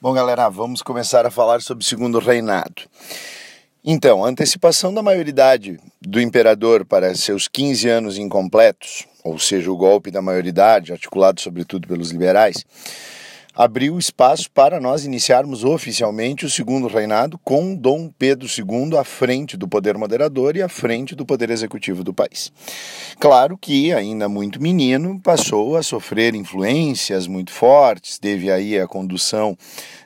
Bom, 0.00 0.12
galera, 0.12 0.48
vamos 0.48 0.80
começar 0.80 1.26
a 1.26 1.30
falar 1.30 1.60
sobre 1.60 1.82
o 1.82 1.86
segundo 1.86 2.20
reinado. 2.20 2.84
Então, 3.84 4.24
a 4.24 4.28
antecipação 4.28 4.94
da 4.94 5.02
maioridade 5.02 5.76
do 6.00 6.20
imperador 6.20 6.84
para 6.84 7.12
seus 7.16 7.48
15 7.48 7.88
anos 7.88 8.16
incompletos, 8.16 9.08
ou 9.24 9.40
seja, 9.40 9.72
o 9.72 9.76
golpe 9.76 10.12
da 10.12 10.22
maioridade, 10.22 10.92
articulado 10.92 11.40
sobretudo 11.40 11.88
pelos 11.88 12.12
liberais, 12.12 12.64
abriu 13.58 13.98
espaço 13.98 14.48
para 14.52 14.80
nós 14.80 15.04
iniciarmos 15.04 15.64
oficialmente 15.64 16.46
o 16.46 16.50
segundo 16.50 16.86
reinado 16.86 17.36
com 17.42 17.74
Dom 17.74 18.08
Pedro 18.16 18.46
II 18.46 18.96
à 18.96 19.02
frente 19.02 19.56
do 19.56 19.66
poder 19.66 19.98
moderador 19.98 20.56
e 20.56 20.62
à 20.62 20.68
frente 20.68 21.16
do 21.16 21.26
poder 21.26 21.50
executivo 21.50 22.04
do 22.04 22.14
país. 22.14 22.52
Claro 23.18 23.58
que, 23.58 23.92
ainda 23.92 24.28
muito 24.28 24.62
menino, 24.62 25.20
passou 25.20 25.76
a 25.76 25.82
sofrer 25.82 26.36
influências 26.36 27.26
muito 27.26 27.50
fortes, 27.50 28.16
teve 28.16 28.48
aí 28.48 28.78
a 28.78 28.86
condução 28.86 29.58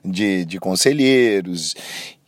de, 0.02 0.46
de 0.46 0.58
conselheiros 0.58 1.74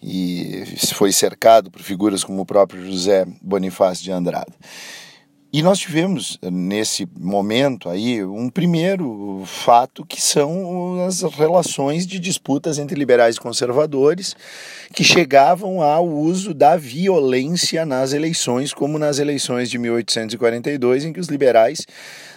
e 0.03 0.63
foi 0.93 1.11
cercado 1.11 1.71
por 1.71 1.81
figuras 1.81 2.23
como 2.23 2.43
o 2.43 2.47
próprio 2.47 2.85
José 2.85 3.25
Bonifácio 3.41 4.05
de 4.05 4.13
Andrade. 4.13 4.53
E 5.57 5.63
nós 5.63 5.79
tivemos 5.79 6.37
nesse 6.43 7.09
momento 7.17 7.89
aí 7.89 8.25
um 8.25 8.49
primeiro 8.49 9.45
fato 9.47 10.05
que 10.05 10.21
são 10.21 11.07
as 11.07 11.23
relações 11.23 12.09
de 12.09 12.19
disputas 12.19 12.77
entre 12.77 12.99
liberais 12.99 13.37
e 13.37 13.41
conservadores 13.41 14.35
que 14.93 15.05
chegavam 15.05 15.81
ao 15.81 16.09
uso 16.09 16.53
da 16.53 16.77
violência 16.77 17.87
nas 17.87 18.13
eleições, 18.13 18.75
como 18.75 18.99
nas 18.99 19.21
eleições 19.21 19.71
de 19.71 19.79
1842, 19.79 21.05
em 21.05 21.13
que 21.13 21.21
os 21.21 21.29
liberais 21.29 21.87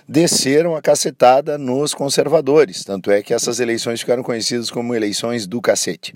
desceram 0.07 0.75
a 0.75 0.81
cacetada 0.81 1.57
nos 1.57 1.93
conservadores. 1.93 2.83
Tanto 2.83 3.11
é 3.11 3.21
que 3.21 3.33
essas 3.33 3.59
eleições 3.59 3.99
ficaram 3.99 4.23
conhecidas 4.23 4.71
como 4.71 4.95
eleições 4.95 5.45
do 5.45 5.61
cacete. 5.61 6.13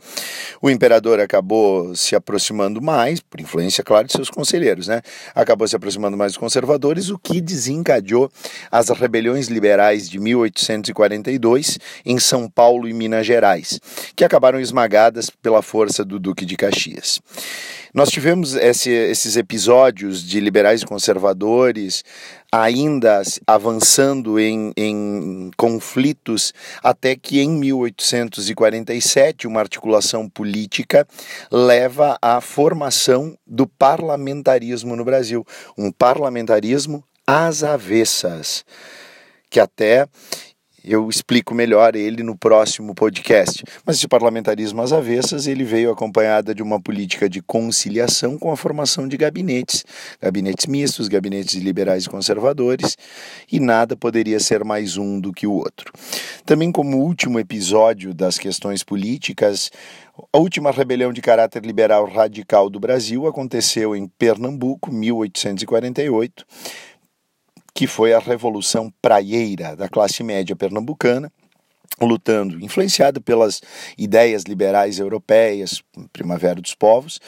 O 0.62 0.70
imperador 0.70 1.20
acabou 1.20 1.96
se 1.96 2.16
aproximando 2.16 2.82
mais, 2.82 3.20
por 3.20 3.42
influência, 3.42 3.84
claro, 3.84 4.08
de 4.08 4.14
seus 4.14 4.30
conselheiros, 4.30 4.88
né? 4.88 5.02
Acabou 5.36 5.68
se 5.68 5.76
aproximando 5.76 6.16
mais 6.16 6.32
dos 6.34 6.38
conservadores, 6.38 7.10
o 7.10 7.18
que 7.18 7.42
desencadeou 7.42 8.32
as 8.72 8.90
rebeliões 8.90 9.48
liberais 9.48 10.10
de 10.10 10.20
1842 10.20 11.78
em 12.06 12.20
São 12.20 12.50
Paulo 12.50 12.88
e 12.88 12.94
Minas 12.94 13.26
Gerais, 13.26 13.80
que 14.16 14.24
acabaram 14.24 14.60
esmagadas 14.60 15.30
pela 15.30 15.62
força 15.62 16.06
do 16.06 16.20
Duque 16.20 16.46
de 16.46 16.56
Caxias. 16.56 17.20
Nós 17.94 18.10
tivemos 18.10 18.56
esse, 18.56 18.90
esses 18.90 19.36
episódios 19.36 20.24
de 20.24 20.40
liberais 20.40 20.82
e 20.82 20.86
conservadores 20.86 22.06
ainda 22.52 23.22
avançando 23.48 24.38
em, 24.38 24.74
em 24.76 25.52
conflitos, 25.56 26.54
até 26.84 27.16
que 27.16 27.40
em 27.40 27.50
1847 27.50 29.48
uma 29.48 29.62
articulação 29.62 30.28
política 30.28 31.08
leva 31.50 32.18
à 32.22 32.42
formação 32.42 33.38
do 33.48 33.66
parlamentarismo 33.66 34.96
no 34.98 35.06
Brasil, 35.06 35.48
um 35.78 35.92
parlamentarismo 35.92 37.04
às 37.26 37.64
avessas, 37.64 38.66
que 39.50 39.60
até 39.60 40.08
eu 40.84 41.08
explico 41.10 41.54
melhor 41.54 41.96
ele 41.96 42.24
no 42.24 42.36
próximo 42.36 42.96
podcast. 42.96 43.64
Mas 43.86 43.98
esse 43.98 44.08
parlamentarismo 44.08 44.82
às 44.82 44.92
avessas, 44.92 45.48
ele 45.48 45.64
veio 45.64 45.92
acompanhada 45.92 46.56
de 46.56 46.64
uma 46.64 46.82
política 46.82 47.30
de 47.30 47.42
conciliação 47.42 48.38
com 48.38 48.52
a 48.52 48.58
formação 48.58 49.08
de 49.08 49.16
gabinetes, 49.18 49.86
gabinetes 50.22 50.66
mistos, 50.66 51.08
gabinetes 51.08 51.56
liberais 51.56 52.06
e 52.06 52.10
conservadores, 52.10 52.98
e 53.52 53.60
nada 53.60 53.96
poderia 53.96 54.40
ser 54.40 54.64
mais 54.64 54.98
um 54.98 55.20
do 55.20 55.32
que 55.32 55.46
o 55.46 55.54
outro. 55.54 55.92
Também 56.46 56.72
como 56.72 56.98
último 56.98 57.40
episódio 57.40 58.14
das 58.14 58.38
questões 58.38 58.84
políticas, 58.84 59.72
a 60.34 60.38
última 60.38 60.72
rebelião 60.72 61.14
de 61.14 61.22
caráter 61.22 61.64
liberal 61.66 62.06
radical 62.06 62.70
do 62.70 62.80
Brasil 62.80 63.28
aconteceu 63.28 63.96
em 63.96 64.08
Pernambuco, 64.08 64.92
1848 64.92 66.46
que 67.74 67.88
foi 67.88 68.14
a 68.14 68.20
Revolução 68.20 68.92
Praieira 69.02 69.76
da 69.76 69.88
classe 69.88 70.24
média 70.24 70.56
pernambucana, 70.56 71.32
lutando, 72.00 72.64
influenciada 72.64 73.20
pelas 73.20 73.62
ideias 73.98 74.44
liberais 74.44 75.00
europeias, 75.00 75.84
Primavera 76.12 76.62
dos 76.62 76.74
Povos, 76.74 77.20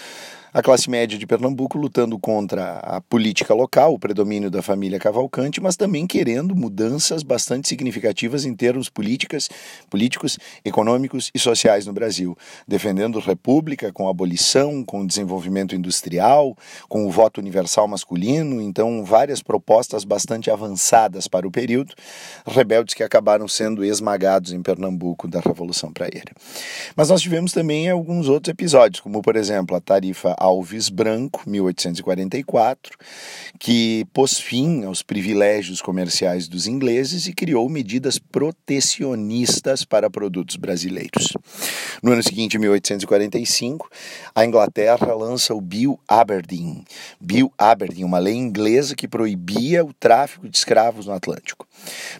a 0.53 0.61
classe 0.61 0.87
média 0.87 1.17
de 1.17 1.25
Pernambuco 1.25 1.79
lutando 1.79 2.19
contra 2.19 2.77
a 2.77 3.01
política 3.01 3.55
local, 3.55 3.95
o 3.95 3.97
predomínio 3.97 4.51
da 4.51 4.61
família 4.61 4.99
Cavalcante, 4.99 5.59
mas 5.59 5.75
também 5.75 6.05
querendo 6.05 6.55
mudanças 6.55 7.23
bastante 7.23 7.67
significativas 7.67 8.45
em 8.45 8.53
termos 8.55 8.87
políticas, 8.87 9.49
políticos, 9.89 10.37
econômicos 10.63 11.31
e 11.33 11.39
sociais 11.39 11.87
no 11.87 11.93
Brasil, 11.93 12.37
defendendo 12.67 13.17
república 13.17 13.91
com 13.91 14.07
abolição, 14.07 14.83
com 14.83 15.07
desenvolvimento 15.07 15.75
industrial, 15.75 16.55
com 16.87 17.07
o 17.07 17.09
voto 17.09 17.41
universal 17.41 17.87
masculino, 17.87 18.61
então 18.61 19.03
várias 19.03 19.41
propostas 19.41 20.03
bastante 20.03 20.51
avançadas 20.51 21.27
para 21.27 21.47
o 21.47 21.51
período, 21.51 21.95
rebeldes 22.45 22.93
que 22.93 23.01
acabaram 23.01 23.47
sendo 23.47 23.83
esmagados 23.83 24.53
em 24.53 24.61
Pernambuco 24.61 25.27
da 25.27 25.39
Revolução 25.39 25.91
Praeira. 25.91 26.31
Mas 26.95 27.09
nós 27.09 27.23
tivemos 27.23 27.51
também 27.53 27.89
alguns 27.89 28.29
outros 28.29 28.51
episódios, 28.51 28.99
como 28.99 29.19
por 29.23 29.35
exemplo 29.35 29.75
a 29.75 29.81
tarifa 29.81 30.35
Alves 30.43 30.89
Branco, 30.89 31.49
1844, 31.49 32.97
que 33.57 34.05
pôs 34.11 34.37
fim 34.37 34.83
aos 34.83 35.01
privilégios 35.01 35.81
comerciais 35.81 36.49
dos 36.49 36.67
ingleses 36.67 37.27
e 37.27 37.33
criou 37.33 37.69
medidas 37.69 38.19
protecionistas 38.19 39.85
para 39.85 40.09
produtos 40.09 40.57
brasileiros. 40.57 41.31
No 42.03 42.11
ano 42.11 42.21
seguinte, 42.21 42.59
1845, 42.59 43.89
a 44.35 44.43
Inglaterra 44.43 45.13
lança 45.13 45.53
o 45.53 45.61
Bill 45.61 45.97
Aberdeen. 46.05 46.83
Bill 47.21 47.49
Aberdeen, 47.57 48.03
uma 48.03 48.19
lei 48.19 48.35
inglesa 48.35 48.97
que 48.97 49.07
proibia 49.07 49.85
o 49.85 49.93
tráfico 49.93 50.49
de 50.49 50.57
escravos 50.57 51.05
no 51.05 51.13
Atlântico. 51.13 51.65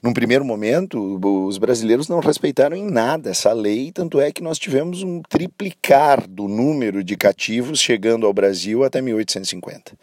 Num 0.02 0.14
primeiro 0.14 0.46
momento, 0.46 1.20
os 1.46 1.58
brasileiros 1.58 2.08
não 2.08 2.22
respeitaram 2.22 2.78
em 2.78 2.90
nada 2.90 3.32
essa 3.32 3.52
lei, 3.52 3.92
tanto 3.92 4.22
é 4.22 4.32
que 4.32 4.42
nós 4.42 4.58
tivemos 4.58 5.04
um 5.04 5.22
triplicar 5.22 6.26
do 6.26 6.48
número 6.48 7.04
de 7.04 7.18
cativos 7.18 7.82
chegando 7.82 8.13
chegando 8.14 8.28
ao 8.28 8.34
Brasil 8.34 8.84
até 8.84 9.02
1850. 9.02 9.94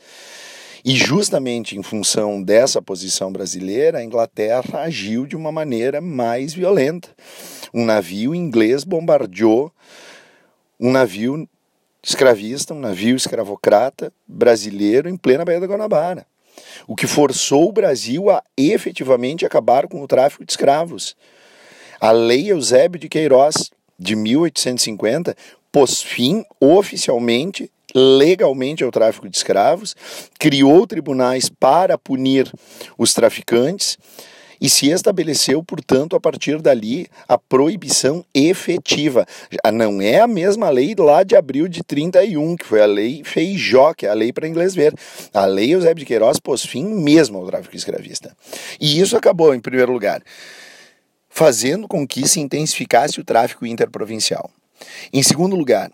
E 0.84 0.96
justamente 0.96 1.76
em 1.76 1.82
função 1.82 2.42
dessa 2.42 2.80
posição 2.80 3.30
brasileira, 3.30 3.98
a 3.98 4.04
Inglaterra 4.04 4.80
agiu 4.80 5.26
de 5.26 5.36
uma 5.36 5.52
maneira 5.52 6.00
mais 6.00 6.54
violenta. 6.54 7.10
Um 7.72 7.84
navio 7.84 8.34
inglês 8.34 8.82
bombardeou 8.82 9.70
um 10.78 10.90
navio 10.90 11.48
escravista, 12.02 12.72
um 12.72 12.80
navio 12.80 13.14
escravocrata 13.14 14.12
brasileiro 14.26 15.08
em 15.08 15.16
plena 15.16 15.44
Baía 15.44 15.60
da 15.60 15.66
Guanabara. 15.66 16.26
O 16.88 16.96
que 16.96 17.06
forçou 17.06 17.68
o 17.68 17.72
Brasil 17.72 18.30
a 18.30 18.42
efetivamente 18.56 19.44
acabar 19.44 19.86
com 19.86 20.02
o 20.02 20.08
tráfico 20.08 20.44
de 20.44 20.52
escravos. 20.52 21.14
A 22.00 22.10
Lei 22.10 22.50
Eusébio 22.50 22.98
de 22.98 23.08
Queiroz, 23.08 23.70
de 23.98 24.16
1850, 24.16 25.36
pôs 25.70 26.02
fim 26.02 26.44
oficialmente 26.58 27.70
legalmente 27.94 28.84
ao 28.84 28.90
tráfico 28.90 29.28
de 29.28 29.36
escravos, 29.36 29.94
criou 30.38 30.86
tribunais 30.86 31.48
para 31.48 31.98
punir 31.98 32.52
os 32.96 33.14
traficantes 33.14 33.98
e 34.60 34.68
se 34.68 34.90
estabeleceu, 34.90 35.62
portanto, 35.64 36.14
a 36.14 36.20
partir 36.20 36.60
dali, 36.60 37.06
a 37.26 37.38
proibição 37.38 38.24
efetiva. 38.34 39.26
Não 39.72 40.02
é 40.02 40.20
a 40.20 40.26
mesma 40.26 40.68
lei 40.68 40.94
lá 40.98 41.22
de 41.22 41.34
abril 41.34 41.66
de 41.66 41.82
31, 41.82 42.56
que 42.56 42.66
foi 42.66 42.82
a 42.82 42.86
lei 42.86 43.22
Feijó, 43.24 43.94
que 43.94 44.04
é 44.04 44.10
a 44.10 44.14
lei 44.14 44.32
para 44.32 44.46
inglês 44.46 44.74
ver. 44.74 44.94
A 45.32 45.46
lei 45.46 45.74
Eusébio 45.74 46.00
de 46.00 46.04
Queiroz 46.04 46.38
pôs 46.38 46.64
fim 46.64 46.84
mesmo 46.84 47.38
ao 47.38 47.46
tráfico 47.46 47.74
escravista. 47.74 48.36
E 48.78 49.00
isso 49.00 49.16
acabou, 49.16 49.54
em 49.54 49.60
primeiro 49.60 49.92
lugar, 49.92 50.22
fazendo 51.30 51.88
com 51.88 52.06
que 52.06 52.28
se 52.28 52.38
intensificasse 52.38 53.18
o 53.18 53.24
tráfico 53.24 53.64
interprovincial. 53.64 54.50
Em 55.10 55.22
segundo 55.22 55.56
lugar, 55.56 55.90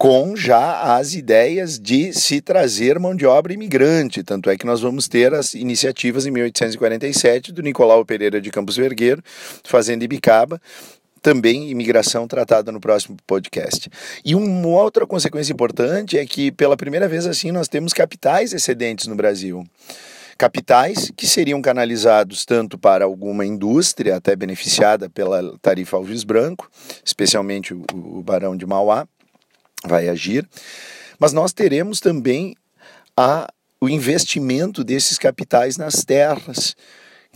com 0.00 0.34
já 0.34 0.96
as 0.96 1.12
ideias 1.12 1.78
de 1.78 2.14
se 2.14 2.40
trazer 2.40 2.98
mão 2.98 3.14
de 3.14 3.26
obra 3.26 3.52
imigrante. 3.52 4.22
Tanto 4.22 4.48
é 4.48 4.56
que 4.56 4.64
nós 4.64 4.80
vamos 4.80 5.06
ter 5.06 5.34
as 5.34 5.52
iniciativas 5.52 6.24
em 6.24 6.30
1847 6.30 7.52
do 7.52 7.60
Nicolau 7.60 8.02
Pereira 8.02 8.40
de 8.40 8.50
Campos 8.50 8.78
Vergueiro, 8.78 9.22
Fazenda 9.62 10.02
Ibicaba, 10.02 10.58
também 11.20 11.68
imigração 11.68 12.26
tratada 12.26 12.72
no 12.72 12.80
próximo 12.80 13.18
podcast. 13.26 13.90
E 14.24 14.34
uma 14.34 14.68
outra 14.68 15.06
consequência 15.06 15.52
importante 15.52 16.16
é 16.16 16.24
que, 16.24 16.50
pela 16.50 16.78
primeira 16.78 17.06
vez 17.06 17.26
assim, 17.26 17.52
nós 17.52 17.68
temos 17.68 17.92
capitais 17.92 18.54
excedentes 18.54 19.06
no 19.06 19.14
Brasil. 19.14 19.66
Capitais 20.38 21.12
que 21.14 21.26
seriam 21.26 21.60
canalizados 21.60 22.46
tanto 22.46 22.78
para 22.78 23.04
alguma 23.04 23.44
indústria, 23.44 24.16
até 24.16 24.34
beneficiada 24.34 25.10
pela 25.10 25.58
tarifa 25.60 25.98
Alves 25.98 26.24
Branco, 26.24 26.70
especialmente 27.04 27.74
o, 27.74 27.84
o 27.92 28.22
Barão 28.22 28.56
de 28.56 28.64
Mauá, 28.64 29.06
vai 29.84 30.08
agir, 30.08 30.48
mas 31.18 31.32
nós 31.32 31.52
teremos 31.52 32.00
também 32.00 32.56
a, 33.16 33.52
o 33.80 33.88
investimento 33.88 34.82
desses 34.82 35.18
capitais 35.18 35.76
nas 35.76 36.04
terras, 36.04 36.74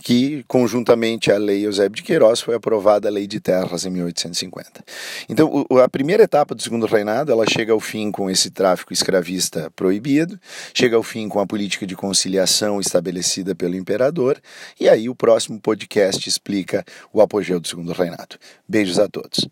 que, 0.03 0.43
conjuntamente 0.47 1.31
à 1.31 1.37
Lei 1.37 1.65
Eusébio 1.65 1.95
de 1.95 2.03
Queiroz, 2.03 2.41
foi 2.41 2.55
aprovada 2.55 3.07
a 3.07 3.11
Lei 3.11 3.27
de 3.27 3.39
Terras 3.39 3.85
em 3.85 3.89
1850. 3.89 4.83
Então, 5.29 5.65
a 5.83 5.87
primeira 5.87 6.23
etapa 6.23 6.53
do 6.53 6.61
segundo 6.61 6.85
reinado, 6.85 7.31
ela 7.31 7.45
chega 7.47 7.71
ao 7.71 7.79
fim 7.79 8.11
com 8.11 8.29
esse 8.29 8.49
tráfico 8.49 8.91
escravista 8.91 9.71
proibido, 9.75 10.39
chega 10.73 10.95
ao 10.95 11.03
fim 11.03 11.29
com 11.29 11.39
a 11.39 11.47
política 11.47 11.87
de 11.87 11.95
conciliação 11.95 12.79
estabelecida 12.79 13.55
pelo 13.55 13.75
imperador, 13.75 14.39
e 14.79 14.89
aí 14.89 15.07
o 15.07 15.15
próximo 15.15 15.59
podcast 15.59 16.27
explica 16.27 16.83
o 17.13 17.21
apogeu 17.21 17.59
do 17.59 17.67
segundo 17.67 17.93
reinado. 17.93 18.37
Beijos 18.67 18.99
a 18.99 19.07
todos. 19.07 19.47